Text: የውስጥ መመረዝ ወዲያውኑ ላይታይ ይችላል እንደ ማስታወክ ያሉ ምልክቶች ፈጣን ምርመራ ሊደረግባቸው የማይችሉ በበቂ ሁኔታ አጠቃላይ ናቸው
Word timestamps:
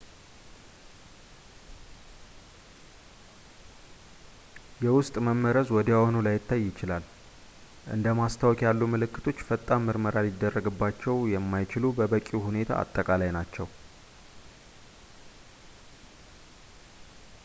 የውስጥ 4.85 5.15
መመረዝ 5.27 5.67
ወዲያውኑ 5.77 6.15
ላይታይ 6.27 6.63
ይችላል 6.69 7.05
እንደ 7.97 8.15
ማስታወክ 8.21 8.65
ያሉ 8.67 8.81
ምልክቶች 8.95 9.45
ፈጣን 9.51 9.85
ምርመራ 9.89 10.25
ሊደረግባቸው 10.29 11.19
የማይችሉ 11.35 11.93
በበቂ 12.01 12.27
ሁኔታ 12.49 12.73
አጠቃላይ 12.83 13.33
ናቸው 13.39 13.67